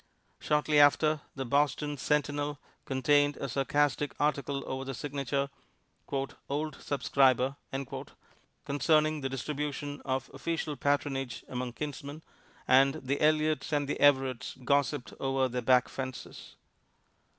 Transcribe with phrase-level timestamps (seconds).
[0.39, 5.51] Shortly after, the Boston "Centinel" contained a sarcastic article over the signature,
[6.49, 7.55] "Old Subscriber,"
[8.65, 12.23] concerning the distribution of official patronage among kinsmen,
[12.67, 16.55] and the Eliots and the Everetts gossiped over their back fences.